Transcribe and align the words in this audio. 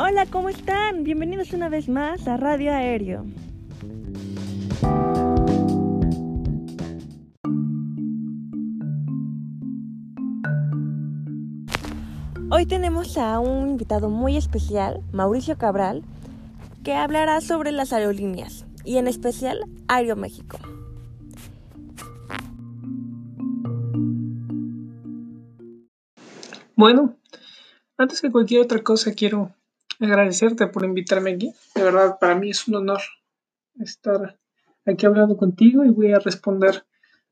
Hola, 0.00 0.26
¿cómo 0.26 0.48
están? 0.48 1.02
Bienvenidos 1.02 1.52
una 1.52 1.68
vez 1.68 1.88
más 1.88 2.28
a 2.28 2.36
Radio 2.36 2.72
Aéreo. 2.72 3.26
Hoy 12.48 12.64
tenemos 12.66 13.18
a 13.18 13.40
un 13.40 13.70
invitado 13.70 14.08
muy 14.08 14.36
especial, 14.36 15.02
Mauricio 15.10 15.58
Cabral, 15.58 16.04
que 16.84 16.94
hablará 16.94 17.40
sobre 17.40 17.72
las 17.72 17.92
aerolíneas 17.92 18.66
y 18.84 18.98
en 18.98 19.08
especial 19.08 19.58
Aeroméxico. 19.88 20.58
Bueno, 26.76 27.16
antes 27.96 28.20
que 28.20 28.30
cualquier 28.30 28.62
otra 28.62 28.84
cosa 28.84 29.12
quiero 29.12 29.50
agradecerte 30.00 30.66
por 30.66 30.84
invitarme 30.84 31.32
aquí. 31.32 31.52
De 31.74 31.82
verdad, 31.82 32.18
para 32.20 32.34
mí 32.34 32.50
es 32.50 32.66
un 32.68 32.76
honor 32.76 33.00
estar 33.80 34.38
aquí 34.86 35.06
hablando 35.06 35.36
contigo 35.36 35.84
y 35.84 35.90
voy 35.90 36.12
a 36.12 36.18
responder 36.18 36.84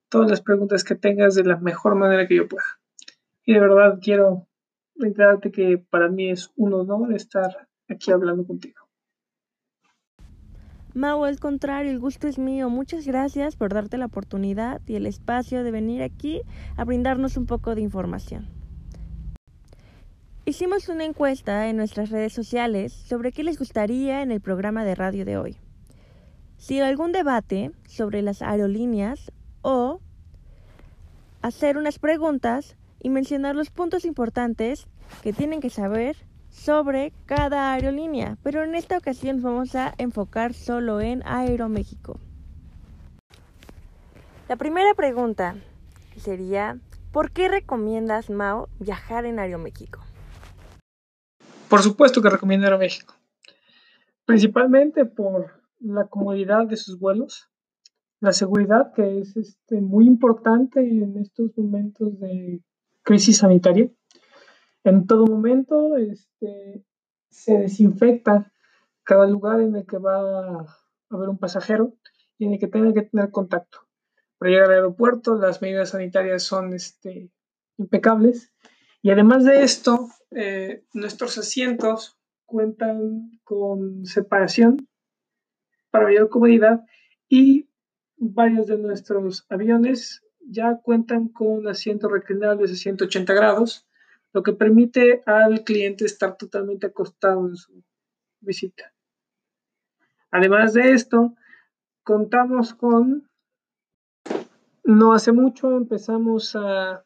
todas 0.08 0.30
las 0.30 0.40
preguntas 0.40 0.84
que 0.84 0.94
tengas 0.94 1.34
de 1.34 1.44
la 1.44 1.56
mejor 1.56 1.94
manera 1.94 2.26
que 2.26 2.36
yo 2.36 2.48
pueda. 2.48 2.64
Y 3.44 3.54
de 3.54 3.60
verdad 3.60 3.98
quiero 4.00 4.46
reiterarte 4.94 5.50
que 5.50 5.78
para 5.78 6.08
mí 6.08 6.30
es 6.30 6.50
un 6.56 6.74
honor 6.74 7.12
estar 7.14 7.68
aquí 7.88 8.10
hablando 8.10 8.46
contigo. 8.46 8.86
Mau, 10.94 11.24
al 11.24 11.38
contrario, 11.38 11.90
el 11.90 11.98
gusto 11.98 12.26
es 12.26 12.38
mío. 12.38 12.70
Muchas 12.70 13.06
gracias 13.06 13.54
por 13.54 13.74
darte 13.74 13.98
la 13.98 14.06
oportunidad 14.06 14.80
y 14.86 14.94
el 14.94 15.04
espacio 15.04 15.62
de 15.62 15.70
venir 15.70 16.02
aquí 16.02 16.40
a 16.76 16.84
brindarnos 16.84 17.36
un 17.36 17.44
poco 17.44 17.74
de 17.74 17.82
información. 17.82 18.65
Hicimos 20.48 20.88
una 20.88 21.04
encuesta 21.04 21.66
en 21.66 21.76
nuestras 21.76 22.10
redes 22.10 22.32
sociales 22.32 22.92
sobre 22.92 23.32
qué 23.32 23.42
les 23.42 23.58
gustaría 23.58 24.22
en 24.22 24.30
el 24.30 24.40
programa 24.40 24.84
de 24.84 24.94
radio 24.94 25.24
de 25.24 25.36
hoy. 25.36 25.56
Si 26.56 26.78
algún 26.78 27.10
debate 27.10 27.72
sobre 27.88 28.22
las 28.22 28.42
aerolíneas 28.42 29.32
o 29.62 29.98
hacer 31.42 31.76
unas 31.76 31.98
preguntas 31.98 32.76
y 33.02 33.10
mencionar 33.10 33.56
los 33.56 33.70
puntos 33.70 34.04
importantes 34.04 34.86
que 35.24 35.32
tienen 35.32 35.60
que 35.60 35.68
saber 35.68 36.16
sobre 36.48 37.12
cada 37.26 37.72
aerolínea, 37.72 38.38
pero 38.44 38.62
en 38.62 38.76
esta 38.76 38.98
ocasión 38.98 39.42
vamos 39.42 39.74
a 39.74 39.94
enfocar 39.98 40.54
solo 40.54 41.00
en 41.00 41.24
Aeroméxico. 41.26 42.20
La 44.48 44.54
primera 44.54 44.94
pregunta 44.94 45.56
sería, 46.16 46.78
¿por 47.10 47.32
qué 47.32 47.48
recomiendas, 47.48 48.30
Mao, 48.30 48.68
viajar 48.78 49.26
en 49.26 49.40
Aeroméxico? 49.40 50.02
Por 51.68 51.82
supuesto 51.82 52.22
que 52.22 52.30
recomiendo 52.30 52.66
Aeroméxico, 52.66 53.14
principalmente 54.24 55.04
por 55.04 55.62
la 55.80 56.06
comodidad 56.06 56.66
de 56.66 56.76
sus 56.76 56.98
vuelos, 56.98 57.48
la 58.20 58.32
seguridad 58.32 58.92
que 58.94 59.20
es 59.20 59.36
este, 59.36 59.80
muy 59.80 60.06
importante 60.06 60.80
en 60.80 61.18
estos 61.18 61.50
momentos 61.56 62.18
de 62.20 62.62
crisis 63.02 63.38
sanitaria. 63.38 63.90
En 64.84 65.06
todo 65.06 65.26
momento 65.26 65.96
este, 65.96 66.84
se 67.30 67.58
desinfecta 67.58 68.52
cada 69.02 69.26
lugar 69.26 69.60
en 69.60 69.76
el 69.76 69.86
que 69.86 69.98
va 69.98 70.18
a 70.18 70.66
haber 71.10 71.28
un 71.28 71.38
pasajero 71.38 71.94
y 72.38 72.46
en 72.46 72.54
el 72.54 72.58
que 72.60 72.68
tenga 72.68 72.92
que 72.92 73.02
tener 73.02 73.30
contacto. 73.30 73.80
Para 74.38 74.50
llegar 74.50 74.68
al 74.68 74.74
aeropuerto, 74.74 75.34
las 75.34 75.62
medidas 75.62 75.90
sanitarias 75.90 76.42
son 76.42 76.74
este, 76.74 77.30
impecables. 77.76 78.52
Y 79.02 79.10
además 79.10 79.44
de 79.44 79.62
esto, 79.62 80.08
eh, 80.30 80.84
nuestros 80.92 81.38
asientos 81.38 82.18
cuentan 82.44 83.40
con 83.44 84.04
separación 84.06 84.88
para 85.90 86.06
mayor 86.06 86.28
comodidad 86.28 86.84
y 87.28 87.68
varios 88.16 88.66
de 88.66 88.78
nuestros 88.78 89.46
aviones 89.48 90.22
ya 90.48 90.78
cuentan 90.82 91.28
con 91.28 91.66
asientos 91.68 92.10
reclinables 92.10 92.70
de 92.70 92.76
180 92.76 93.32
grados, 93.34 93.86
lo 94.32 94.42
que 94.42 94.52
permite 94.52 95.22
al 95.26 95.64
cliente 95.64 96.04
estar 96.04 96.36
totalmente 96.36 96.86
acostado 96.86 97.48
en 97.48 97.56
su 97.56 97.82
visita. 98.40 98.92
Además 100.30 100.74
de 100.74 100.92
esto, 100.92 101.34
contamos 102.02 102.74
con, 102.74 103.28
no 104.84 105.14
hace 105.14 105.32
mucho 105.32 105.76
empezamos 105.76 106.54
a 106.54 107.05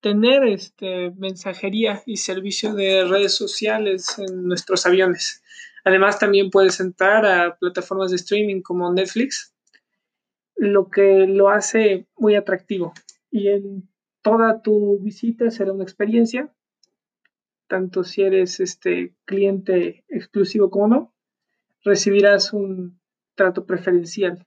tener 0.00 0.44
este, 0.44 1.10
mensajería 1.16 2.02
y 2.06 2.18
servicio 2.18 2.74
de 2.74 3.04
redes 3.04 3.34
sociales 3.34 4.18
en 4.18 4.46
nuestros 4.46 4.86
aviones. 4.86 5.42
Además, 5.84 6.18
también 6.18 6.50
puedes 6.50 6.80
entrar 6.80 7.24
a 7.26 7.56
plataformas 7.56 8.10
de 8.10 8.16
streaming 8.16 8.62
como 8.62 8.92
Netflix, 8.92 9.54
lo 10.54 10.88
que 10.88 11.26
lo 11.26 11.48
hace 11.48 12.06
muy 12.16 12.34
atractivo. 12.34 12.92
Y 13.30 13.48
en 13.48 13.88
toda 14.22 14.62
tu 14.62 14.98
visita 15.00 15.50
será 15.50 15.72
una 15.72 15.84
experiencia, 15.84 16.52
tanto 17.68 18.04
si 18.04 18.22
eres 18.22 18.60
este 18.60 19.14
cliente 19.24 20.04
exclusivo 20.08 20.70
como 20.70 20.88
no, 20.88 21.14
recibirás 21.84 22.52
un 22.52 23.00
trato 23.34 23.66
preferencial 23.66 24.46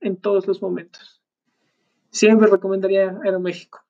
en 0.00 0.16
todos 0.16 0.46
los 0.46 0.60
momentos. 0.60 1.22
Siempre 2.10 2.48
recomendaría 2.48 3.18
Aeroméxico. 3.24 3.89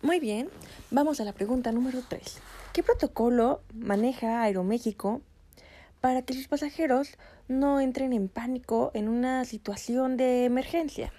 Muy 0.00 0.20
bien, 0.20 0.48
vamos 0.92 1.20
a 1.20 1.24
la 1.24 1.32
pregunta 1.32 1.72
número 1.72 1.98
3. 2.08 2.40
¿Qué 2.72 2.84
protocolo 2.84 3.62
maneja 3.74 4.42
Aeroméxico 4.42 5.22
para 6.00 6.22
que 6.22 6.34
sus 6.34 6.46
pasajeros 6.46 7.18
no 7.48 7.80
entren 7.80 8.12
en 8.12 8.28
pánico 8.28 8.92
en 8.94 9.08
una 9.08 9.44
situación 9.44 10.16
de 10.16 10.44
emergencia? 10.44 11.12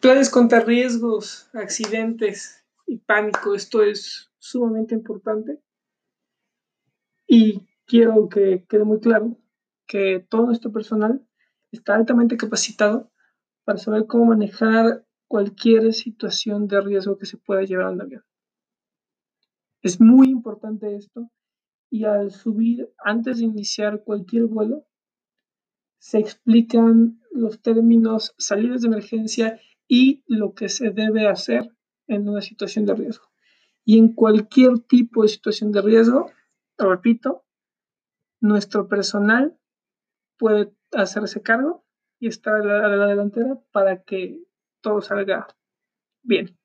Planes 0.00 0.30
contra 0.30 0.60
riesgos, 0.60 1.50
accidentes 1.52 2.64
y 2.86 2.96
pánico. 2.96 3.54
Esto 3.54 3.82
es 3.82 4.30
sumamente 4.38 4.94
importante. 4.94 5.60
Y 7.26 7.68
quiero 7.84 8.30
que 8.30 8.64
quede 8.66 8.84
muy 8.84 9.00
claro 9.00 9.36
que 9.86 10.24
todo 10.26 10.46
nuestro 10.46 10.72
personal 10.72 11.22
está 11.70 11.96
altamente 11.96 12.38
capacitado 12.38 13.10
para 13.64 13.78
saber 13.78 14.06
cómo 14.06 14.24
manejar 14.24 15.04
cualquier 15.28 15.92
situación 15.92 16.66
de 16.66 16.80
riesgo 16.80 17.18
que 17.18 17.26
se 17.26 17.36
pueda 17.36 17.62
llevar 17.62 17.88
al 17.88 18.00
avión. 18.00 18.24
Es 19.82 20.00
muy 20.00 20.28
importante 20.28 20.96
esto 20.96 21.30
y 21.90 22.04
al 22.04 22.30
subir, 22.30 22.90
antes 22.98 23.38
de 23.38 23.44
iniciar 23.44 24.02
cualquier 24.02 24.46
vuelo, 24.46 24.86
se 25.98 26.18
explican 26.18 27.20
los 27.30 27.60
términos 27.60 28.34
salidas 28.38 28.82
de 28.82 28.88
emergencia 28.88 29.60
y 29.86 30.22
lo 30.26 30.54
que 30.54 30.68
se 30.68 30.90
debe 30.90 31.28
hacer 31.28 31.70
en 32.06 32.28
una 32.28 32.40
situación 32.40 32.86
de 32.86 32.94
riesgo. 32.94 33.26
Y 33.84 33.98
en 33.98 34.14
cualquier 34.14 34.80
tipo 34.80 35.22
de 35.22 35.28
situación 35.28 35.72
de 35.72 35.82
riesgo, 35.82 36.30
repito, 36.76 37.44
nuestro 38.40 38.88
personal 38.88 39.58
puede 40.38 40.72
hacerse 40.92 41.42
cargo 41.42 41.84
y 42.18 42.28
estar 42.28 42.54
a 42.66 42.86
a 42.86 42.88
la 42.88 43.06
delantera 43.06 43.58
para 43.72 44.02
que 44.02 44.47
todo 44.80 45.00
salga 45.00 45.46
bien. 46.22 46.56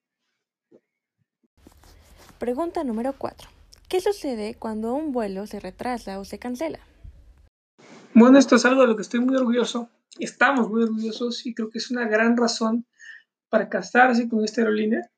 Pregunta 2.39 2.83
número 2.83 3.13
4. 3.17 3.49
¿Qué 3.87 4.01
sucede 4.01 4.55
cuando 4.55 4.93
un 4.93 5.11
vuelo 5.11 5.47
se 5.47 5.59
retrasa 5.59 6.19
o 6.19 6.25
se 6.25 6.39
cancela? 6.39 6.79
Bueno, 8.13 8.37
esto 8.37 8.55
es 8.55 8.65
algo 8.65 8.81
de 8.81 8.87
lo 8.87 8.95
que 8.95 9.01
estoy 9.01 9.19
muy 9.19 9.35
orgulloso. 9.35 9.89
Estamos 10.19 10.69
muy 10.69 10.83
orgullosos 10.83 11.45
y 11.45 11.53
creo 11.53 11.69
que 11.69 11.79
es 11.79 11.89
una 11.89 12.07
gran 12.07 12.37
razón 12.37 12.85
para 13.49 13.69
casarse 13.69 14.29
con 14.29 14.43
esta 14.43 14.61
aerolínea 14.61 15.09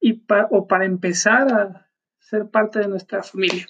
y 0.00 0.22
o 0.50 0.66
para 0.66 0.84
empezar 0.84 1.52
a 1.52 1.90
ser 2.18 2.50
parte 2.50 2.78
de 2.80 2.88
nuestra 2.88 3.22
familia. 3.22 3.66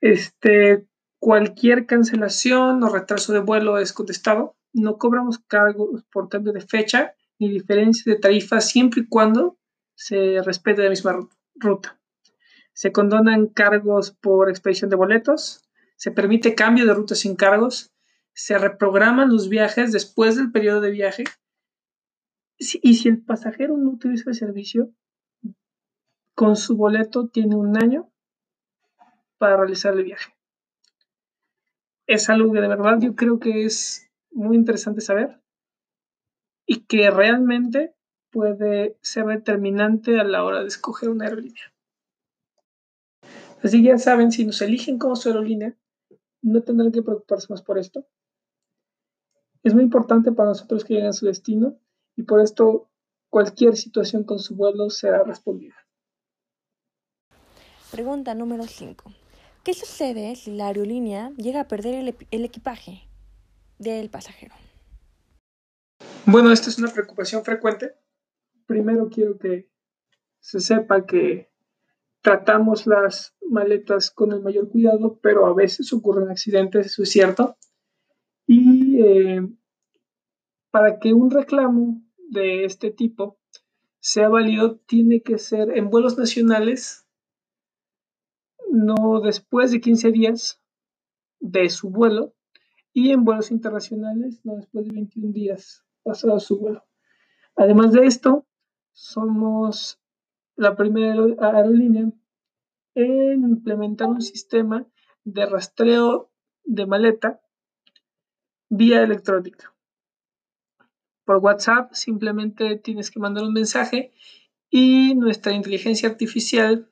Este, 0.00 0.86
cualquier 1.18 1.86
cancelación 1.86 2.82
o 2.82 2.88
retraso 2.88 3.32
de 3.32 3.40
vuelo 3.40 3.78
es 3.78 3.92
contestado 3.92 4.55
no 4.76 4.98
cobramos 4.98 5.38
cargos 5.38 6.04
por 6.12 6.28
cambio 6.28 6.52
de 6.52 6.60
fecha 6.60 7.14
ni 7.38 7.50
diferencia 7.50 8.12
de 8.12 8.18
tarifa 8.18 8.60
siempre 8.60 9.02
y 9.02 9.08
cuando 9.08 9.58
se 9.94 10.42
respete 10.42 10.82
la 10.82 10.90
misma 10.90 11.28
ruta. 11.54 11.98
Se 12.72 12.92
condonan 12.92 13.46
cargos 13.46 14.10
por 14.10 14.50
expedición 14.50 14.90
de 14.90 14.96
boletos, 14.96 15.62
se 15.96 16.10
permite 16.10 16.54
cambio 16.54 16.86
de 16.86 16.94
ruta 16.94 17.14
sin 17.14 17.36
cargos, 17.36 17.92
se 18.34 18.58
reprograman 18.58 19.30
los 19.30 19.48
viajes 19.48 19.92
después 19.92 20.36
del 20.36 20.52
periodo 20.52 20.82
de 20.82 20.90
viaje 20.90 21.24
y 22.58 22.94
si 22.94 23.08
el 23.08 23.22
pasajero 23.22 23.76
no 23.76 23.90
utiliza 23.90 24.30
el 24.30 24.36
servicio, 24.36 24.90
con 26.34 26.56
su 26.56 26.76
boleto 26.76 27.28
tiene 27.28 27.56
un 27.56 27.82
año 27.82 28.10
para 29.38 29.56
realizar 29.56 29.94
el 29.94 30.04
viaje. 30.04 30.34
Es 32.06 32.28
algo 32.28 32.52
que 32.52 32.60
de 32.60 32.68
verdad 32.68 32.98
yo 33.00 33.14
creo 33.14 33.40
que 33.40 33.64
es 33.64 34.05
muy 34.36 34.56
interesante 34.56 35.00
saber 35.00 35.40
y 36.66 36.84
que 36.84 37.10
realmente 37.10 37.94
puede 38.30 38.98
ser 39.00 39.24
determinante 39.26 40.20
a 40.20 40.24
la 40.24 40.44
hora 40.44 40.60
de 40.60 40.68
escoger 40.68 41.08
una 41.08 41.24
aerolínea. 41.24 41.72
Así 43.62 43.82
ya 43.82 43.98
saben, 43.98 44.30
si 44.30 44.44
nos 44.44 44.60
eligen 44.60 44.98
como 44.98 45.16
su 45.16 45.30
aerolínea, 45.30 45.74
no 46.42 46.62
tendrán 46.62 46.92
que 46.92 47.02
preocuparse 47.02 47.46
más 47.50 47.62
por 47.62 47.78
esto. 47.78 48.06
Es 49.62 49.74
muy 49.74 49.82
importante 49.82 50.32
para 50.32 50.50
nosotros 50.50 50.84
que 50.84 50.94
lleguen 50.94 51.08
a 51.08 51.14
su 51.14 51.26
destino 51.26 51.78
y 52.14 52.22
por 52.22 52.40
esto 52.40 52.90
cualquier 53.30 53.76
situación 53.76 54.24
con 54.24 54.38
su 54.38 54.54
vuelo 54.54 54.90
será 54.90 55.24
respondida. 55.24 55.74
Pregunta 57.90 58.34
número 58.34 58.64
5. 58.64 59.12
¿Qué 59.64 59.72
sucede 59.72 60.36
si 60.36 60.54
la 60.54 60.66
aerolínea 60.66 61.30
llega 61.36 61.62
a 61.62 61.68
perder 61.68 62.14
el 62.30 62.44
equipaje 62.44 63.05
del 63.78 64.10
pasajero? 64.10 64.54
Bueno, 66.24 66.52
esta 66.52 66.70
es 66.70 66.78
una 66.78 66.92
preocupación 66.92 67.44
frecuente. 67.44 67.94
Primero 68.66 69.08
quiero 69.08 69.38
que 69.38 69.70
se 70.40 70.60
sepa 70.60 71.06
que 71.06 71.50
tratamos 72.20 72.86
las 72.86 73.36
maletas 73.48 74.10
con 74.10 74.32
el 74.32 74.40
mayor 74.40 74.68
cuidado, 74.68 75.18
pero 75.22 75.46
a 75.46 75.54
veces 75.54 75.92
ocurren 75.92 76.30
accidentes, 76.30 76.86
eso 76.86 77.02
es 77.04 77.10
cierto. 77.10 77.56
Y 78.46 79.00
eh, 79.00 79.48
para 80.70 80.98
que 80.98 81.12
un 81.12 81.30
reclamo 81.30 82.02
de 82.28 82.64
este 82.64 82.90
tipo 82.90 83.38
sea 84.00 84.28
válido, 84.28 84.76
tiene 84.86 85.22
que 85.22 85.38
ser 85.38 85.76
en 85.76 85.90
vuelos 85.90 86.18
nacionales, 86.18 87.06
no 88.70 89.20
después 89.20 89.70
de 89.70 89.80
15 89.80 90.12
días 90.12 90.60
de 91.40 91.70
su 91.70 91.90
vuelo, 91.90 92.34
y 92.96 93.12
en 93.12 93.26
vuelos 93.26 93.50
internacionales, 93.50 94.40
no 94.42 94.56
después 94.56 94.86
de 94.86 94.92
21 94.92 95.30
días 95.30 95.84
pasado 96.02 96.40
su 96.40 96.58
vuelo. 96.58 96.82
Además 97.54 97.92
de 97.92 98.06
esto, 98.06 98.46
somos 98.94 100.00
la 100.56 100.74
primera 100.76 101.22
aerolínea 101.42 102.10
en 102.94 103.42
implementar 103.42 104.08
un 104.08 104.22
sistema 104.22 104.86
de 105.24 105.44
rastreo 105.44 106.30
de 106.64 106.86
maleta 106.86 107.42
vía 108.70 109.02
electrónica. 109.02 109.74
Por 111.26 111.36
WhatsApp 111.36 111.92
simplemente 111.92 112.76
tienes 112.76 113.10
que 113.10 113.20
mandar 113.20 113.44
un 113.44 113.52
mensaje 113.52 114.14
y 114.70 115.14
nuestra 115.16 115.52
inteligencia 115.52 116.08
artificial, 116.08 116.88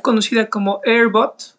conocida 0.00 0.48
como 0.48 0.80
AirBot, 0.86 1.58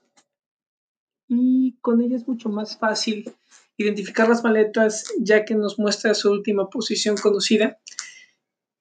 y 1.27 1.77
con 1.81 2.01
ella 2.01 2.15
es 2.15 2.27
mucho 2.27 2.49
más 2.49 2.75
fácil 2.75 3.31
identificar 3.79 4.27
las 4.27 4.43
maletas 4.43 5.05
ya 5.19 5.45
que 5.45 5.55
nos 5.55 5.79
muestra 5.79 6.13
su 6.13 6.29
última 6.29 6.69
posición 6.69 7.15
conocida 7.15 7.79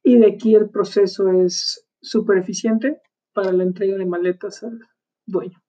y 0.03 0.19
de 0.19 0.27
aquí 0.27 0.55
el 0.55 0.69
proceso 0.71 1.31
es 1.31 1.87
súper 2.01 2.39
eficiente 2.39 3.01
para 3.33 3.53
la 3.53 3.63
entrega 3.63 3.97
de 3.97 4.07
maletas 4.07 4.63
al 4.65 4.81
dueño. 5.25 5.63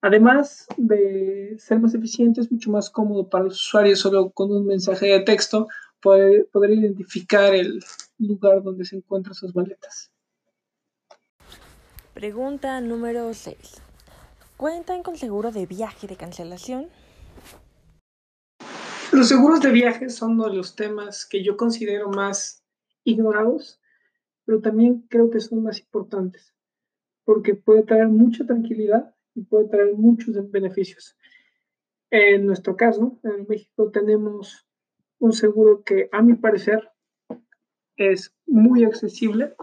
Además 0.00 0.66
de 0.76 1.56
ser 1.58 1.80
más 1.80 1.94
eficiente, 1.94 2.40
es 2.40 2.50
mucho 2.50 2.70
más 2.70 2.90
cómodo 2.90 3.28
para 3.28 3.44
los 3.44 3.54
usuarios 3.54 4.00
solo 4.00 4.30
con 4.30 4.50
un 4.50 4.66
mensaje 4.66 5.06
de 5.06 5.20
texto 5.20 5.68
poder, 6.00 6.48
poder 6.50 6.70
identificar 6.70 7.54
el 7.54 7.82
lugar 8.18 8.62
donde 8.62 8.84
se 8.84 8.96
encuentran 8.96 9.34
sus 9.34 9.54
maletas. 9.54 10.10
Pregunta 12.14 12.80
número 12.80 13.32
6. 13.34 13.56
¿Cuentan 14.56 15.02
con 15.02 15.16
seguro 15.16 15.52
de 15.52 15.66
viaje 15.66 16.06
de 16.06 16.16
cancelación? 16.16 16.88
Los 19.14 19.28
seguros 19.28 19.60
de 19.60 19.70
viaje 19.70 20.08
son 20.08 20.32
uno 20.32 20.48
de 20.48 20.56
los 20.56 20.74
temas 20.74 21.24
que 21.24 21.44
yo 21.44 21.56
considero 21.56 22.10
más 22.10 22.64
ignorados, 23.04 23.80
pero 24.44 24.60
también 24.60 25.06
creo 25.08 25.30
que 25.30 25.38
son 25.38 25.62
más 25.62 25.78
importantes, 25.78 26.52
porque 27.24 27.54
puede 27.54 27.84
traer 27.84 28.08
mucha 28.08 28.44
tranquilidad 28.44 29.14
y 29.36 29.42
puede 29.42 29.68
traer 29.68 29.94
muchos 29.94 30.34
beneficios. 30.50 31.16
En 32.10 32.44
nuestro 32.44 32.74
caso, 32.74 33.20
en 33.22 33.46
México 33.48 33.88
tenemos 33.92 34.66
un 35.20 35.32
seguro 35.32 35.84
que 35.84 36.08
a 36.10 36.20
mi 36.20 36.34
parecer 36.34 36.90
es 37.96 38.34
muy 38.46 38.82
accesible, 38.82 39.54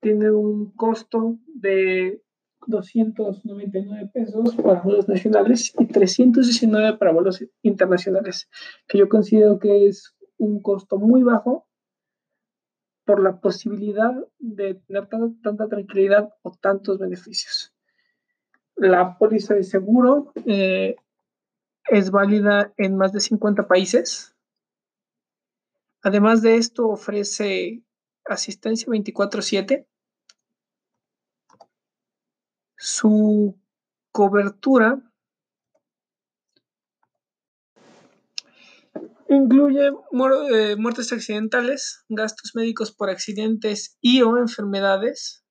tiene 0.00 0.30
un 0.30 0.70
costo 0.72 1.36
de 1.46 2.22
299 2.66 4.10
pesos 4.12 4.54
para 4.56 4.80
vuelos 4.80 5.08
nacionales 5.08 5.72
y 5.78 5.86
319 5.86 6.98
para 6.98 7.12
vuelos 7.12 7.44
internacionales, 7.62 8.48
que 8.86 8.98
yo 8.98 9.08
considero 9.08 9.58
que 9.58 9.86
es 9.86 10.14
un 10.38 10.60
costo 10.60 10.98
muy 10.98 11.22
bajo 11.22 11.66
por 13.04 13.22
la 13.22 13.40
posibilidad 13.40 14.12
de 14.38 14.74
tener 14.74 15.08
tanta, 15.08 15.68
tranquilidad 15.68 16.34
o 16.42 16.50
tantos 16.50 16.98
beneficios. 16.98 17.72
La 18.74 19.16
póliza 19.16 19.54
de 19.54 19.62
seguro 19.62 20.32
eh, 20.44 20.96
es 21.88 22.10
válida 22.10 22.74
en 22.76 22.96
más 22.96 23.12
de 23.12 23.20
50 23.20 23.68
países. 23.68 24.34
Además 26.02 26.42
de 26.42 26.56
esto, 26.56 26.88
ofrece 26.88 27.82
asistencia 28.24 28.88
24/7. 28.88 29.86
Su 32.76 33.58
cobertura 34.12 35.02
Incluye 39.28 39.88
eh, 39.88 40.76
muertes 40.76 41.12
accidentales, 41.12 42.04
gastos 42.08 42.54
médicos 42.54 42.92
por 42.92 43.10
accidentes 43.10 43.98
y 44.00 44.22
o 44.22 44.38
enfermedades, 44.38 45.44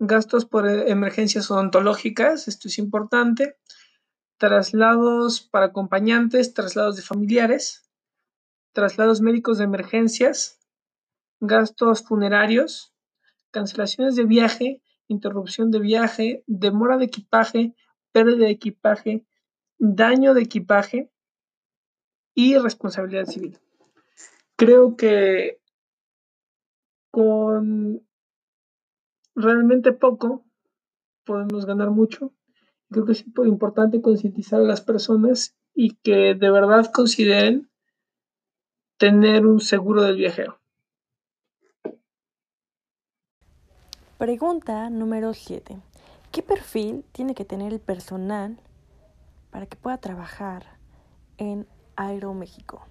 gastos 0.00 0.44
por 0.44 0.68
eh, 0.68 0.90
emergencias 0.90 1.48
odontológicas, 1.50 2.48
esto 2.48 2.66
es 2.66 2.78
importante, 2.78 3.56
traslados 4.36 5.42
para 5.42 5.66
acompañantes, 5.66 6.54
traslados 6.54 6.96
de 6.96 7.02
familiares, 7.02 7.88
traslados 8.72 9.20
médicos 9.20 9.58
de 9.58 9.64
emergencias, 9.64 10.58
gastos 11.38 12.02
funerarios, 12.02 12.94
cancelaciones 13.52 14.16
de 14.16 14.24
viaje, 14.24 14.82
interrupción 15.08 15.70
de 15.70 15.80
viaje, 15.80 16.44
demora 16.46 16.96
de 16.96 17.06
equipaje, 17.06 17.74
pérdida 18.12 18.46
de 18.46 18.50
equipaje, 18.50 19.26
daño 19.78 20.34
de 20.34 20.42
equipaje, 20.42 21.10
y 22.38 22.56
responsabilidad 22.56 23.24
civil. 23.24 23.58
Creo 24.54 24.96
que 24.96 25.60
con 27.10 28.06
realmente 29.34 29.92
poco 29.92 30.44
podemos 31.24 31.66
ganar 31.66 31.90
mucho. 31.90 32.32
Creo 32.92 33.06
que 33.06 33.12
es 33.12 33.24
importante 33.44 34.00
concientizar 34.00 34.60
a 34.60 34.64
las 34.64 34.80
personas 34.80 35.56
y 35.74 35.96
que 35.96 36.36
de 36.36 36.50
verdad 36.52 36.92
consideren 36.92 37.68
tener 38.98 39.44
un 39.44 39.58
seguro 39.58 40.02
del 40.02 40.14
viajero. 40.14 40.60
Pregunta 44.18 44.90
número 44.90 45.32
7. 45.32 45.80
¿Qué 46.32 46.42
perfil 46.42 47.04
tiene 47.12 47.36
que 47.36 47.44
tener 47.44 47.72
el 47.72 47.78
personal 47.78 48.58
para 49.52 49.66
que 49.66 49.76
pueda 49.76 49.98
trabajar 49.98 50.76
en 51.36 51.68
Aeroméxico? 51.94 52.84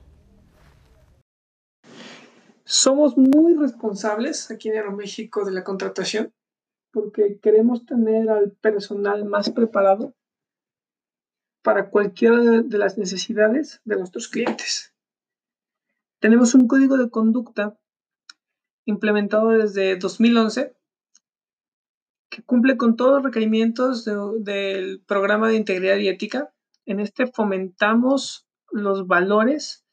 Somos 2.63 3.17
muy 3.17 3.55
responsables 3.55 4.49
aquí 4.51 4.69
en 4.69 4.75
Aeroméxico 4.75 5.43
de 5.43 5.51
la 5.51 5.65
contratación 5.65 6.33
porque 6.91 7.39
queremos 7.41 7.85
tener 7.85 8.29
al 8.29 8.51
personal 8.51 9.25
más 9.25 9.49
preparado 9.49 10.15
para 11.61 11.89
cualquiera 11.89 12.37
de 12.39 12.77
las 12.77 12.97
necesidades 12.97 13.81
de 13.83 13.97
nuestros 13.97 14.29
clientes. 14.29 14.93
Tenemos 16.19 16.55
un 16.55 16.69
código 16.69 16.97
de 16.97 17.09
conducta 17.09 17.77
implementado 18.85 19.49
desde 19.49 19.97
2011 19.97 20.77
que 22.37 22.43
cumple 22.43 22.77
con 22.77 22.95
todos 22.95 23.13
los 23.13 23.23
requerimientos 23.23 24.05
del 24.05 25.01
programa 25.07 25.49
de 25.49 25.55
integridad 25.55 25.97
y 25.97 26.07
ética. 26.07 26.53
En 26.85 26.99
este 26.99 27.25
fomentamos 27.25 28.47
los 28.69 29.07
valores 29.07 29.87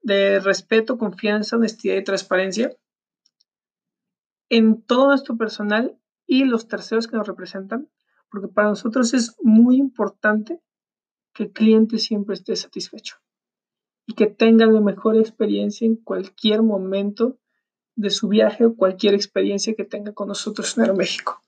de 0.00 0.38
respeto, 0.38 0.98
confianza, 0.98 1.56
honestidad 1.56 1.96
y 1.96 2.04
transparencia 2.04 2.76
en 4.50 4.82
todo 4.82 5.08
nuestro 5.08 5.36
personal 5.36 5.98
y 6.28 6.44
los 6.44 6.68
terceros 6.68 7.08
que 7.08 7.16
nos 7.16 7.26
representan, 7.26 7.90
porque 8.30 8.46
para 8.46 8.68
nosotros 8.68 9.12
es 9.12 9.34
muy 9.42 9.76
importante 9.78 10.62
que 11.32 11.44
el 11.44 11.50
cliente 11.50 11.98
siempre 11.98 12.34
esté 12.34 12.54
satisfecho 12.54 13.16
y 14.06 14.14
que 14.14 14.28
tenga 14.28 14.66
la 14.66 14.80
mejor 14.80 15.16
experiencia 15.16 15.86
en 15.86 15.96
cualquier 15.96 16.62
momento 16.62 17.36
de 17.96 18.10
su 18.10 18.28
viaje 18.28 18.64
o 18.64 18.76
cualquier 18.76 19.14
experiencia 19.14 19.74
que 19.74 19.84
tenga 19.84 20.12
con 20.12 20.28
nosotros 20.28 20.76
en 20.76 20.84
Aeroméxico. 20.84 21.43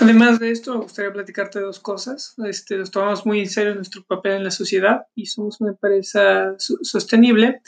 Además 0.00 0.38
de 0.38 0.52
esto, 0.52 0.74
me 0.74 0.82
gustaría 0.82 1.12
platicarte 1.12 1.60
dos 1.60 1.80
cosas. 1.80 2.34
Este, 2.44 2.76
nos 2.78 2.92
tomamos 2.92 3.26
muy 3.26 3.40
en 3.40 3.48
serio 3.48 3.74
nuestro 3.74 4.04
papel 4.04 4.34
en 4.34 4.44
la 4.44 4.52
sociedad 4.52 5.06
y 5.14 5.26
somos 5.26 5.60
una 5.60 5.70
empresa 5.70 6.54
sostenible 6.58 7.62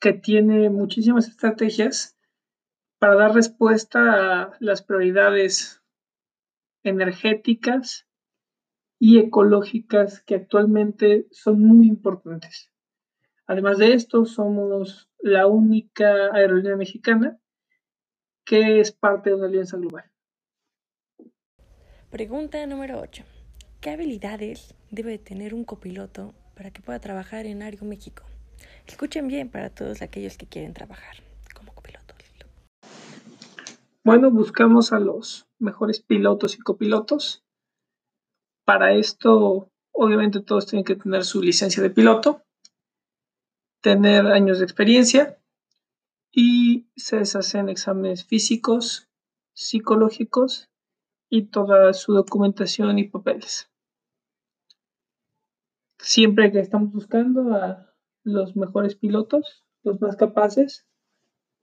que 0.00 0.12
tiene 0.12 0.70
muchísimas 0.70 1.28
estrategias 1.28 2.16
para 2.98 3.14
dar 3.14 3.32
respuesta 3.32 4.42
a 4.42 4.56
las 4.58 4.82
prioridades 4.82 5.82
energéticas 6.82 8.08
y 8.98 9.18
ecológicas 9.18 10.22
que 10.22 10.34
actualmente 10.34 11.28
son 11.30 11.62
muy 11.62 11.86
importantes. 11.86 12.72
Además 13.46 13.78
de 13.78 13.92
esto, 13.92 14.24
somos 14.24 15.08
la 15.20 15.46
única 15.46 16.34
aerolínea 16.34 16.76
mexicana 16.76 17.38
que 18.44 18.80
es 18.80 18.90
parte 18.90 19.30
de 19.30 19.36
una 19.36 19.46
alianza 19.46 19.76
global. 19.76 20.10
Pregunta 22.10 22.64
número 22.66 23.00
8. 23.00 23.24
¿Qué 23.80 23.90
habilidades 23.90 24.76
debe 24.92 25.18
tener 25.18 25.54
un 25.54 25.64
copiloto 25.64 26.34
para 26.54 26.70
que 26.70 26.80
pueda 26.80 27.00
trabajar 27.00 27.46
en 27.46 27.62
Aeroméxico? 27.62 28.22
Escuchen 28.86 29.26
bien 29.26 29.50
para 29.50 29.70
todos 29.70 30.02
aquellos 30.02 30.38
que 30.38 30.46
quieren 30.46 30.72
trabajar 30.72 31.16
como 31.52 31.74
copilotos. 31.74 32.16
Bueno, 34.04 34.30
buscamos 34.30 34.92
a 34.92 35.00
los 35.00 35.48
mejores 35.58 36.00
pilotos 36.00 36.54
y 36.54 36.58
copilotos. 36.58 37.44
Para 38.64 38.92
esto, 38.92 39.72
obviamente 39.90 40.40
todos 40.40 40.66
tienen 40.66 40.84
que 40.84 40.94
tener 40.94 41.24
su 41.24 41.42
licencia 41.42 41.82
de 41.82 41.90
piloto, 41.90 42.44
tener 43.80 44.26
años 44.26 44.60
de 44.60 44.64
experiencia 44.64 45.40
y 46.30 46.86
se 46.94 47.16
deshacen 47.16 47.68
exámenes 47.68 48.24
físicos, 48.24 49.08
psicológicos 49.54 50.70
y 51.28 51.46
toda 51.46 51.92
su 51.92 52.12
documentación 52.12 52.98
y 52.98 53.08
papeles. 53.08 53.70
Siempre 55.98 56.52
que 56.52 56.60
estamos 56.60 56.92
buscando 56.92 57.54
a 57.54 57.92
los 58.22 58.56
mejores 58.56 58.94
pilotos, 58.94 59.64
los 59.82 60.00
más 60.00 60.16
capaces, 60.16 60.86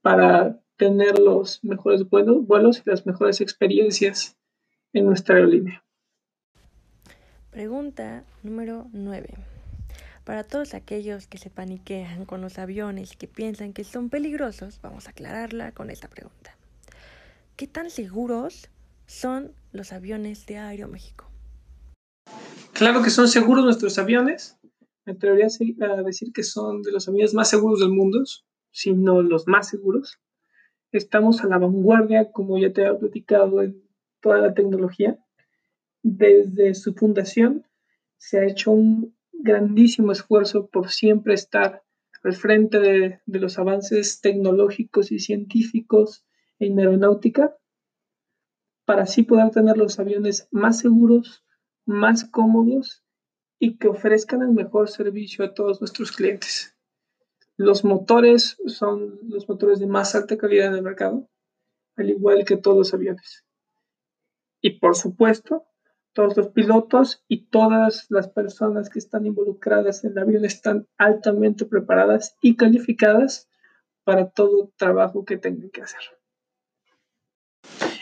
para 0.02 0.60
tener 0.76 1.18
los 1.18 1.62
mejores 1.64 2.08
vuelos, 2.08 2.82
y 2.84 2.90
las 2.90 3.06
mejores 3.06 3.40
experiencias 3.40 4.36
en 4.92 5.06
nuestra 5.06 5.36
aerolínea. 5.36 5.84
Pregunta 7.50 8.24
número 8.42 8.88
9. 8.92 9.34
Para 10.24 10.42
todos 10.42 10.74
aquellos 10.74 11.26
que 11.26 11.38
se 11.38 11.50
paniquean 11.50 12.24
con 12.24 12.40
los 12.40 12.58
aviones 12.58 13.16
que 13.16 13.28
piensan 13.28 13.72
que 13.72 13.84
son 13.84 14.08
peligrosos, 14.08 14.80
vamos 14.82 15.06
a 15.06 15.10
aclararla 15.10 15.72
con 15.72 15.90
esta 15.90 16.08
pregunta. 16.08 16.56
¿Qué 17.56 17.66
tan 17.66 17.90
seguros 17.90 18.68
son 19.06 19.52
los 19.72 19.92
aviones 19.92 20.46
de 20.46 20.58
Aeroméxico? 20.58 21.30
Claro 22.72 23.02
que 23.02 23.10
son 23.10 23.28
seguros 23.28 23.64
nuestros 23.64 23.98
aviones. 23.98 24.58
Me 25.04 25.12
atrevería 25.12 25.46
a 25.46 26.02
decir 26.02 26.32
que 26.32 26.42
son 26.42 26.82
de 26.82 26.92
los 26.92 27.08
aviones 27.08 27.34
más 27.34 27.50
seguros 27.50 27.80
del 27.80 27.90
mundo, 27.90 28.22
si 28.70 28.92
no 28.92 29.22
los 29.22 29.46
más 29.46 29.68
seguros. 29.68 30.18
Estamos 30.90 31.42
a 31.42 31.46
la 31.46 31.58
vanguardia, 31.58 32.32
como 32.32 32.58
ya 32.58 32.72
te 32.72 32.84
he 32.84 32.94
platicado, 32.94 33.62
en 33.62 33.82
toda 34.20 34.38
la 34.38 34.54
tecnología. 34.54 35.18
Desde 36.02 36.74
su 36.74 36.94
fundación 36.94 37.66
se 38.16 38.38
ha 38.38 38.46
hecho 38.46 38.70
un 38.70 39.16
grandísimo 39.32 40.12
esfuerzo 40.12 40.68
por 40.68 40.90
siempre 40.90 41.34
estar 41.34 41.82
al 42.22 42.34
frente 42.34 42.80
de, 42.80 43.20
de 43.26 43.38
los 43.38 43.58
avances 43.58 44.20
tecnológicos 44.20 45.12
y 45.12 45.18
científicos 45.18 46.24
en 46.58 46.78
aeronáutica 46.78 47.54
para 48.84 49.02
así 49.02 49.22
poder 49.22 49.50
tener 49.50 49.76
los 49.76 49.98
aviones 49.98 50.48
más 50.50 50.78
seguros, 50.78 51.44
más 51.86 52.24
cómodos 52.24 53.02
y 53.58 53.76
que 53.78 53.88
ofrezcan 53.88 54.42
el 54.42 54.50
mejor 54.50 54.88
servicio 54.88 55.44
a 55.44 55.54
todos 55.54 55.80
nuestros 55.80 56.12
clientes. 56.12 56.76
Los 57.56 57.84
motores 57.84 58.56
son 58.66 59.20
los 59.28 59.48
motores 59.48 59.78
de 59.78 59.86
más 59.86 60.14
alta 60.14 60.36
calidad 60.36 60.68
en 60.68 60.74
el 60.74 60.82
mercado, 60.82 61.28
al 61.96 62.10
igual 62.10 62.44
que 62.44 62.56
todos 62.56 62.76
los 62.76 62.94
aviones. 62.94 63.44
Y 64.60 64.78
por 64.78 64.96
supuesto, 64.96 65.64
todos 66.12 66.36
los 66.36 66.48
pilotos 66.48 67.24
y 67.28 67.46
todas 67.46 68.06
las 68.08 68.28
personas 68.28 68.88
que 68.88 68.98
están 68.98 69.26
involucradas 69.26 70.04
en 70.04 70.12
el 70.12 70.18
avión 70.18 70.44
están 70.44 70.88
altamente 70.96 71.64
preparadas 71.64 72.36
y 72.40 72.56
calificadas 72.56 73.48
para 74.04 74.30
todo 74.30 74.72
trabajo 74.76 75.24
que 75.24 75.36
tengan 75.36 75.70
que 75.70 75.82
hacer. 75.82 76.02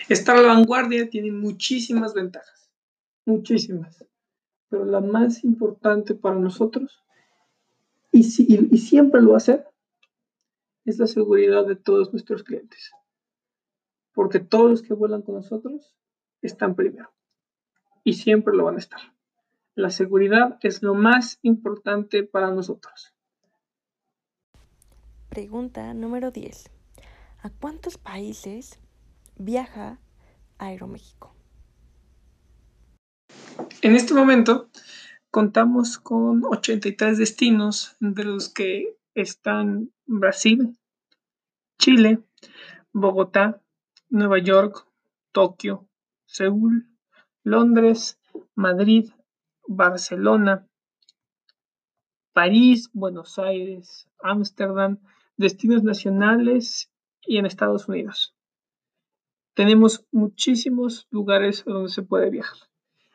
Estar 0.09 0.37
a 0.37 0.42
la 0.42 0.49
vanguardia 0.49 1.09
tiene 1.09 1.30
muchísimas 1.30 2.14
ventajas, 2.14 2.71
muchísimas, 3.25 4.04
pero 4.68 4.85
la 4.85 5.00
más 5.00 5.44
importante 5.44 6.14
para 6.14 6.37
nosotros, 6.37 7.02
y, 8.11 8.21
y 8.21 8.78
siempre 8.78 9.23
lo 9.23 9.32
va 9.32 9.37
a 9.38 9.40
ser, 9.40 9.66
es 10.85 10.99
la 10.99 11.06
seguridad 11.06 11.66
de 11.66 11.76
todos 11.76 12.12
nuestros 12.12 12.42
clientes. 12.42 12.92
Porque 14.12 14.40
todos 14.40 14.71
los 14.71 14.82
que 14.82 14.94
vuelan 14.94 15.23
con 15.23 15.37
nosotros 15.37 15.94
están 16.42 16.75
primero 16.75 17.12
y 18.04 18.14
siempre 18.14 18.54
lo 18.54 18.64
van 18.64 18.76
a 18.76 18.80
estar. 18.80 19.00
La 19.75 19.90
seguridad 19.90 20.59
es 20.62 20.82
lo 20.82 20.94
más 20.94 21.38
importante 21.42 22.25
para 22.25 22.50
nosotros. 22.50 23.14
Pregunta 25.30 25.94
número 25.94 26.30
10. 26.30 26.71
¿A 27.38 27.49
cuántos 27.49 27.97
países 27.97 28.78
viaja 29.45 29.99
Aeroméxico? 30.59 31.35
En 33.81 33.95
este 33.97 34.15
momento 34.15 34.71
contamos 35.31 35.99
con 35.99 36.45
83 36.45 37.19
destinos, 37.19 37.97
entre 38.01 38.25
los 38.25 38.49
que 38.49 38.97
están 39.15 39.93
Brasil, 40.07 40.79
Chile, 41.79 42.23
Bogotá, 42.93 43.61
Nueva 44.09 44.39
York, 44.39 44.87
Tokio, 45.33 45.89
Seúl, 46.27 46.87
Londres, 47.43 48.21
Madrid, 48.55 49.11
Barcelona, 49.67 50.69
París, 52.33 52.91
Buenos 52.93 53.39
Aires, 53.39 54.09
Ámsterdam, 54.23 54.99
destinos 55.37 55.83
nacionales 55.83 56.91
y 57.23 57.39
en 57.39 57.47
Estados 57.47 57.89
Unidos 57.89 58.35
tenemos 59.54 60.06
muchísimos 60.11 61.06
lugares 61.11 61.64
donde 61.64 61.90
se 61.90 62.02
puede 62.02 62.30
viajar. 62.30 62.59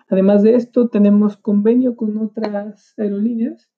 Además 0.10 0.44
de 0.44 0.56
esto, 0.56 0.88
tenemos 0.88 1.38
convenio 1.38 1.96
con 1.96 2.17
otras 2.17 2.94
aerolíneas 2.98 3.70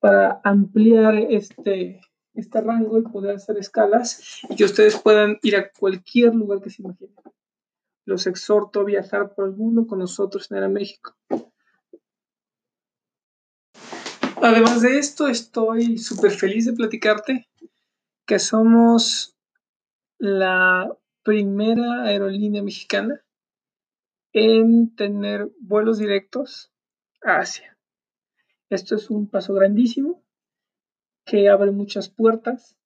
para 0.00 0.40
ampliar 0.44 1.16
este, 1.16 2.00
este 2.34 2.60
rango 2.60 2.98
y 2.98 3.02
poder 3.02 3.36
hacer 3.36 3.58
escalas 3.58 4.40
y 4.48 4.56
que 4.56 4.64
ustedes 4.64 4.98
puedan 4.98 5.38
ir 5.42 5.56
a 5.56 5.70
cualquier 5.70 6.34
lugar 6.34 6.60
que 6.60 6.70
se 6.70 6.82
imaginen. 6.82 7.14
Los 8.06 8.26
exhorto 8.26 8.80
a 8.80 8.84
viajar 8.84 9.34
por 9.34 9.48
el 9.48 9.56
mundo 9.56 9.86
con 9.86 9.98
nosotros 9.98 10.50
en 10.50 10.72
México. 10.72 11.14
Además 14.40 14.80
de 14.82 14.98
esto, 14.98 15.26
estoy 15.26 15.98
súper 15.98 16.30
feliz 16.30 16.64
de 16.64 16.72
platicarte 16.72 17.48
que 18.24 18.38
somos 18.38 19.36
la 20.18 20.90
primera 21.28 22.04
aerolínea 22.04 22.62
mexicana 22.62 23.22
en 24.32 24.94
tener 24.96 25.50
vuelos 25.60 25.98
directos 25.98 26.72
a 27.22 27.40
Asia. 27.40 27.76
Esto 28.70 28.94
es 28.94 29.10
un 29.10 29.28
paso 29.28 29.52
grandísimo 29.52 30.24
que 31.26 31.50
abre 31.50 31.70
muchas 31.70 32.08
puertas, 32.08 32.78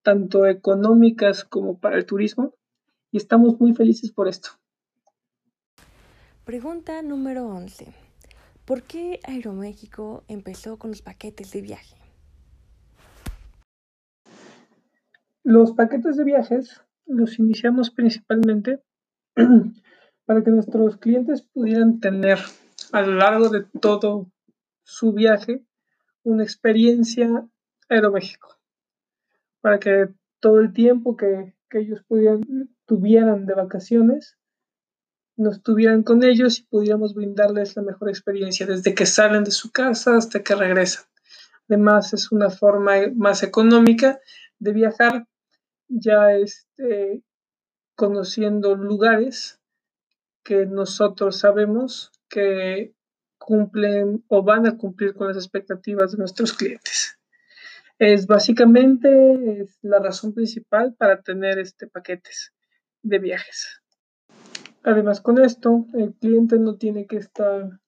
tanto 0.00 0.46
económicas 0.46 1.44
como 1.44 1.78
para 1.78 1.98
el 1.98 2.06
turismo, 2.06 2.54
y 3.10 3.18
estamos 3.18 3.60
muy 3.60 3.74
felices 3.74 4.10
por 4.10 4.26
esto. 4.26 4.48
Pregunta 6.46 7.02
número 7.02 7.46
11. 7.46 7.92
¿Por 8.64 8.84
qué 8.84 9.20
Aeroméxico 9.22 10.24
empezó 10.28 10.78
con 10.78 10.92
los 10.92 11.02
paquetes 11.02 11.52
de 11.52 11.60
viaje? 11.60 11.96
Los 15.42 15.72
paquetes 15.72 16.16
de 16.16 16.24
viajes 16.24 16.83
los 17.06 17.38
iniciamos 17.38 17.90
principalmente 17.90 18.82
para 20.24 20.42
que 20.42 20.50
nuestros 20.50 20.96
clientes 20.98 21.42
pudieran 21.42 22.00
tener 22.00 22.38
a 22.92 23.02
lo 23.02 23.14
largo 23.14 23.48
de 23.48 23.64
todo 23.80 24.30
su 24.82 25.12
viaje 25.12 25.64
una 26.22 26.42
experiencia 26.42 27.46
Aeroméxico, 27.88 28.58
para 29.60 29.78
que 29.78 30.08
todo 30.40 30.60
el 30.60 30.72
tiempo 30.72 31.16
que, 31.16 31.54
que 31.68 31.80
ellos 31.80 32.02
pudieran, 32.08 32.42
tuvieran 32.86 33.44
de 33.46 33.54
vacaciones, 33.54 34.38
nos 35.36 35.62
tuvieran 35.62 36.02
con 36.02 36.24
ellos 36.24 36.60
y 36.60 36.62
pudiéramos 36.62 37.14
brindarles 37.14 37.76
la 37.76 37.82
mejor 37.82 38.08
experiencia 38.08 38.66
desde 38.66 38.94
que 38.94 39.04
salen 39.04 39.44
de 39.44 39.50
su 39.50 39.70
casa 39.70 40.16
hasta 40.16 40.42
que 40.42 40.54
regresan. 40.54 41.04
Además, 41.68 42.14
es 42.14 42.30
una 42.30 42.50
forma 42.50 42.92
más 43.14 43.42
económica 43.42 44.18
de 44.58 44.72
viajar 44.72 45.26
ya 45.88 46.32
este, 46.32 47.22
conociendo 47.94 48.74
lugares 48.74 49.60
que 50.42 50.66
nosotros 50.66 51.38
sabemos 51.38 52.12
que 52.28 52.94
cumplen 53.38 54.24
o 54.28 54.42
van 54.42 54.66
a 54.66 54.76
cumplir 54.76 55.14
con 55.14 55.28
las 55.28 55.36
expectativas 55.36 56.12
de 56.12 56.18
nuestros 56.18 56.52
clientes. 56.52 57.18
Es 57.98 58.26
básicamente 58.26 59.66
la 59.82 59.98
razón 60.00 60.34
principal 60.34 60.94
para 60.94 61.22
tener 61.22 61.58
este 61.58 61.86
paquetes 61.86 62.52
de 63.02 63.18
viajes. 63.18 63.80
Además, 64.82 65.20
con 65.20 65.42
esto, 65.42 65.86
el 65.94 66.14
cliente 66.14 66.58
no 66.58 66.76
tiene 66.76 67.06
que 67.06 67.16
estar 67.16 67.80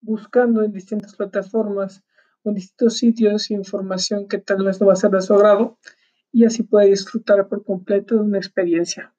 buscando 0.00 0.62
en 0.62 0.72
distintas 0.72 1.14
plataformas 1.16 2.02
o 2.42 2.50
en 2.50 2.54
distintos 2.54 2.96
sitios 2.96 3.50
información 3.50 4.28
que 4.28 4.38
tal 4.38 4.64
vez 4.64 4.80
no 4.80 4.86
va 4.86 4.94
a 4.94 4.96
ser 4.96 5.10
de 5.10 5.20
su 5.20 5.34
agrado 5.34 5.78
y 6.32 6.44
así 6.44 6.62
puede 6.62 6.88
disfrutar 6.88 7.48
por 7.48 7.64
completo 7.64 8.16
de 8.16 8.22
una 8.22 8.38
experiencia 8.38 9.12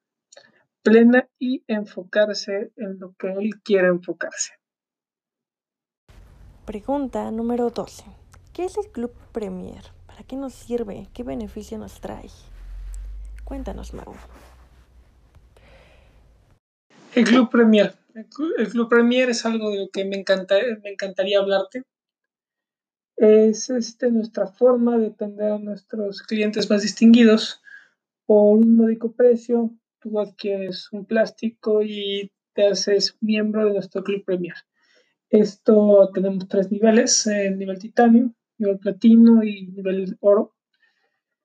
plena 0.82 1.28
y 1.38 1.62
enfocarse 1.68 2.72
en 2.76 2.98
lo 2.98 3.14
que 3.14 3.32
él 3.32 3.60
quiere 3.62 3.88
enfocarse. 3.88 4.52
Pregunta 6.66 7.30
número 7.30 7.70
12. 7.70 8.04
¿Qué 8.52 8.64
es 8.64 8.76
el 8.76 8.90
Club 8.90 9.12
Premier? 9.32 9.82
¿Para 10.06 10.24
qué 10.24 10.36
nos 10.36 10.52
sirve? 10.52 11.08
¿Qué 11.14 11.22
beneficio 11.22 11.78
nos 11.78 12.00
trae? 12.00 12.28
Cuéntanos, 13.44 13.94
Mau. 13.94 14.14
El 17.14 17.24
Club 17.24 17.50
Premier. 17.50 17.94
El 18.14 18.26
Club, 18.26 18.88
Premier 18.88 19.30
es 19.30 19.46
algo 19.46 19.70
de 19.70 19.78
lo 19.78 19.88
que 19.90 20.04
me, 20.04 20.16
encanta, 20.16 20.56
me 20.82 20.90
encantaría 20.90 21.38
hablarte. 21.38 21.82
Es 23.22 23.70
este, 23.70 24.10
nuestra 24.10 24.48
forma 24.48 24.98
de 24.98 25.06
atender 25.06 25.52
a 25.52 25.58
nuestros 25.60 26.22
clientes 26.22 26.68
más 26.68 26.82
distinguidos 26.82 27.62
por 28.26 28.58
un 28.58 28.74
módico 28.74 29.12
precio. 29.12 29.70
Tú 30.00 30.18
adquieres 30.18 30.88
un 30.90 31.04
plástico 31.04 31.84
y 31.84 32.32
te 32.52 32.66
haces 32.66 33.16
miembro 33.20 33.64
de 33.64 33.74
nuestro 33.74 34.02
Club 34.02 34.24
Premier. 34.24 34.56
Esto 35.30 36.10
tenemos 36.12 36.48
tres 36.48 36.72
niveles, 36.72 37.24
el 37.28 37.58
nivel 37.58 37.78
titanio, 37.78 38.34
nivel 38.58 38.80
platino 38.80 39.44
y 39.44 39.68
nivel 39.68 40.16
oro. 40.18 40.56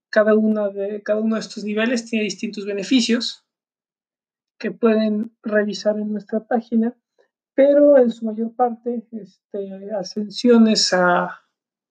Cada, 0.09 0.33
una 0.33 0.69
de, 0.69 1.03
cada 1.03 1.21
uno 1.21 1.35
de 1.35 1.41
estos 1.41 1.63
niveles 1.63 2.05
tiene 2.05 2.23
distintos 2.23 2.65
beneficios 2.65 3.45
que 4.57 4.71
pueden 4.71 5.31
revisar 5.43 5.99
en 5.99 6.11
nuestra 6.11 6.39
página, 6.39 6.97
pero 7.53 7.99
en 7.99 8.09
su 8.09 8.25
mayor 8.25 8.55
parte 8.55 9.05
este, 9.11 9.91
ascensiones 9.91 10.91
a 10.91 11.43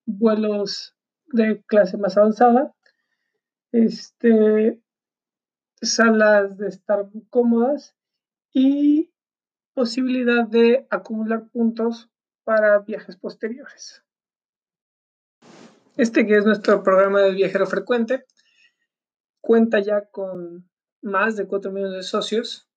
vuelos 0.06 0.96
de 1.26 1.62
clase 1.66 1.98
más 1.98 2.16
avanzada, 2.16 2.74
este, 3.72 4.80
salas 5.82 6.56
de 6.56 6.68
estar 6.68 7.06
cómodas 7.28 7.94
y 8.52 9.12
posibilidad 9.74 10.46
de 10.46 10.86
acumular 10.88 11.48
puntos 11.48 12.10
para 12.44 12.78
viajes 12.78 13.16
posteriores. 13.16 14.02
Este 15.96 16.26
que 16.26 16.36
es 16.36 16.44
nuestro 16.44 16.82
programa 16.82 17.20
del 17.22 17.34
viajero 17.34 17.66
frecuente, 17.66 18.24
cuenta 19.40 19.80
ya 19.80 20.06
con 20.06 20.68
más 21.02 21.36
de 21.36 21.46
4 21.46 21.72
millones 21.72 21.96
de 21.96 22.02
socios 22.02 22.68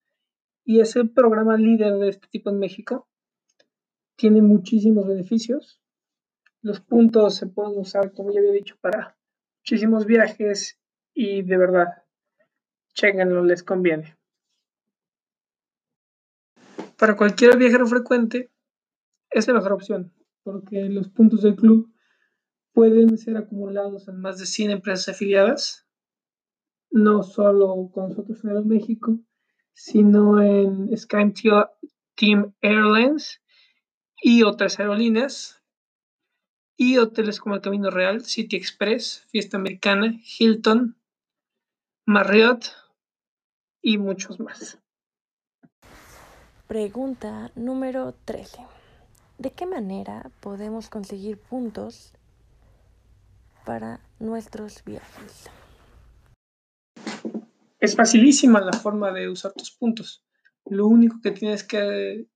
y 0.63 0.81
es 0.81 0.95
el 0.95 1.09
programa 1.09 1.57
líder 1.57 1.97
de 1.97 2.09
este 2.09 2.27
tipo 2.27 2.49
en 2.49 2.59
México. 2.59 3.07
Tiene 4.15 4.41
muchísimos 4.41 5.07
beneficios. 5.07 5.81
Los 6.61 6.81
puntos 6.81 7.35
se 7.35 7.47
pueden 7.47 7.77
usar, 7.77 8.13
como 8.13 8.31
ya 8.31 8.39
había 8.39 8.51
dicho, 8.51 8.75
para 8.81 9.17
muchísimos 9.59 10.05
viajes 10.05 10.79
y 11.13 11.41
de 11.41 11.57
verdad, 11.57 12.03
chequenlo, 12.93 13.43
les 13.43 13.63
conviene. 13.63 14.17
Para 16.97 17.15
cualquier 17.15 17.57
viajero 17.57 17.87
frecuente 17.87 18.51
es 19.29 19.47
la 19.47 19.53
mejor 19.53 19.73
opción 19.73 20.13
porque 20.43 20.89
los 20.89 21.09
puntos 21.09 21.43
del 21.43 21.55
club 21.55 21.93
pueden 22.73 23.17
ser 23.17 23.37
acumulados 23.37 24.07
en 24.07 24.19
más 24.19 24.39
de 24.39 24.45
100 24.45 24.71
empresas 24.71 25.09
afiliadas 25.09 25.85
no 26.91 27.23
solo 27.23 27.89
con 27.93 28.09
nosotros 28.09 28.43
en 28.43 28.67
México, 28.67 29.19
sino 29.73 30.41
en 30.41 30.95
SkyTeam 30.97 31.67
Team 32.15 32.53
Airlines 32.61 33.41
y 34.21 34.43
otras 34.43 34.79
aerolíneas 34.79 35.58
y 36.81 36.97
hoteles 36.97 37.41
como 37.41 37.55
el 37.55 37.61
Camino 37.61 37.89
Real, 37.89 38.23
City 38.23 38.55
Express, 38.55 39.25
Fiesta 39.27 39.57
Americana, 39.57 40.17
Hilton, 40.39 40.95
Marriott 42.05 42.67
y 43.81 43.97
muchos 43.97 44.39
más. 44.39 44.79
Pregunta 46.67 47.51
número 47.55 48.15
13. 48.23 48.65
¿De 49.37 49.51
qué 49.51 49.65
manera 49.65 50.31
podemos 50.39 50.87
conseguir 50.87 51.37
puntos 51.37 52.13
para 53.65 53.99
nuestros 54.17 54.81
viajes? 54.85 55.49
Es 57.81 57.93
facilísima 57.97 58.61
la 58.61 58.71
forma 58.71 59.11
de 59.11 59.27
usar 59.27 59.51
tus 59.51 59.71
puntos. 59.71 60.23
Lo 60.65 60.87
único 60.87 61.17
que 61.21 61.31
tienes 61.31 61.65
que 61.65 62.29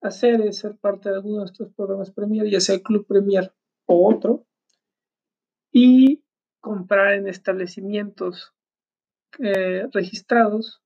hacer 0.00 0.40
es 0.40 0.60
ser 0.60 0.78
parte 0.78 1.10
de 1.10 1.16
alguno 1.16 1.40
de 1.40 1.44
estos 1.44 1.68
programas 1.74 2.10
Premier, 2.10 2.48
ya 2.48 2.60
sea 2.60 2.76
el 2.76 2.82
Club 2.82 3.06
Premier 3.06 3.52
o 3.86 4.08
otro, 4.08 4.46
y 5.70 6.22
comprar 6.60 7.14
en 7.14 7.28
establecimientos 7.28 8.54
eh, 9.38 9.86
registrados 9.92 10.82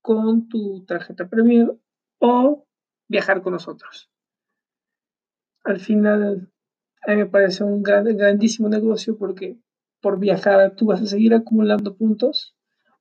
con 0.00 0.48
tu 0.48 0.84
tarjeta 0.86 1.28
Premier 1.28 1.74
o 2.18 2.66
viajar 3.08 3.42
con 3.42 3.52
nosotros. 3.52 4.10
Al 5.62 5.78
final, 5.78 6.50
a 7.02 7.10
mí 7.10 7.16
me 7.16 7.26
parece 7.26 7.64
un 7.64 7.82
grandísimo 7.82 8.68
negocio 8.68 9.18
porque 9.18 9.58
por 10.00 10.18
viajar 10.18 10.74
tú 10.74 10.86
vas 10.86 11.02
a 11.02 11.06
seguir 11.06 11.34
acumulando 11.34 11.96
puntos 11.96 12.56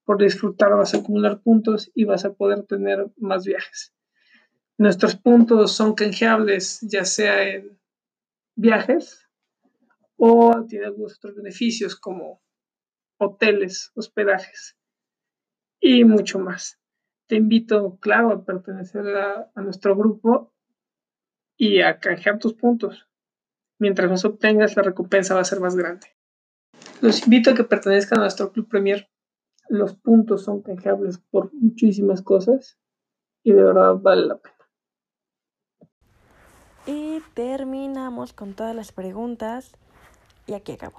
por 0.10 0.18
disfrutar 0.18 0.72
vas 0.76 0.96
a 0.96 0.98
acumular 0.98 1.40
puntos 1.40 1.92
y 1.94 2.04
vas 2.04 2.26
a 2.26 2.34
poder 2.34 2.64
tener 2.64 3.12
más 3.18 3.46
viajes. 3.46 3.94
Nuestros 4.76 5.16
puntos 5.16 5.74
son 5.74 5.94
canjeables 5.94 6.80
ya 6.82 7.06
sea 7.06 7.48
en 7.48 7.78
viajes 8.56 9.29
o 10.20 10.66
tiene 10.68 10.86
algunos 10.86 11.16
otros 11.18 11.36
beneficios 11.36 11.96
como 11.96 12.42
hoteles, 13.18 13.92
hospedajes 13.96 14.78
y 15.80 16.04
mucho 16.04 16.40
más. 16.40 16.80
Te 17.28 17.38
invito, 17.38 17.98
claro, 18.00 18.32
a 18.32 18.44
pertenecer 18.44 19.08
a, 19.16 19.50
nuestro 19.56 19.96
grupo 19.96 20.54
y 21.58 21.82
a 21.82 22.00
canjear 22.00 22.40
tus 22.40 22.54
puntos. 22.54 23.08
Mientras 23.80 24.10
más 24.10 24.26
obtengas, 24.26 24.76
la 24.76 24.84
recompensa 24.84 25.36
va 25.36 25.42
a 25.42 25.46
ser 25.46 25.62
más 25.62 25.76
grande. 25.76 26.08
Los 27.02 27.24
invito 27.24 27.52
a 27.52 27.56
que 27.56 27.64
pertenezcan 27.64 28.20
a 28.20 28.24
nuestro 28.24 28.52
Club 28.52 28.68
Premier 28.68 29.10
los 29.70 29.96
puntos 29.96 30.44
son 30.44 30.64
canjeables 30.64 31.20
por 31.30 31.54
muchísimas 31.54 32.24
cosas 32.24 32.80
y 33.44 33.54
de 33.54 33.64
verdad 33.64 33.96
vale 34.02 34.26
la 34.26 34.38
pena. 34.40 34.56
Y 36.88 37.22
terminamos 37.36 38.34
con 38.34 38.56
todas 38.56 38.76
las 38.76 38.92
preguntas 38.92 39.74
y 40.50 40.54
aquí 40.54 40.74
acabo. 40.74 40.98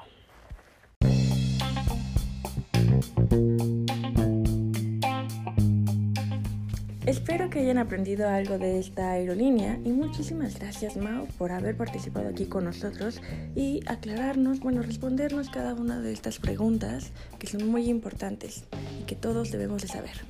Espero 7.06 7.50
que 7.50 7.58
hayan 7.58 7.78
aprendido 7.78 8.28
algo 8.28 8.58
de 8.58 8.78
esta 8.78 9.10
aerolínea 9.10 9.80
y 9.84 9.88
muchísimas 9.90 10.58
gracias 10.60 10.96
Mao 10.96 11.26
por 11.38 11.50
haber 11.50 11.76
participado 11.76 12.28
aquí 12.28 12.46
con 12.46 12.64
nosotros 12.64 13.20
y 13.56 13.80
aclararnos, 13.86 14.60
bueno, 14.60 14.82
respondernos 14.82 15.50
cada 15.50 15.74
una 15.74 16.00
de 16.00 16.12
estas 16.12 16.38
preguntas 16.38 17.10
que 17.40 17.48
son 17.48 17.68
muy 17.68 17.88
importantes 17.88 18.64
y 19.00 19.04
que 19.04 19.16
todos 19.16 19.50
debemos 19.50 19.82
de 19.82 19.88
saber. 19.88 20.24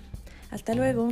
Hasta 0.50 0.74
luego. 0.74 1.10